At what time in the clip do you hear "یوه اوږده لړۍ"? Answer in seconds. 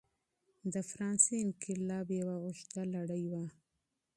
2.19-3.23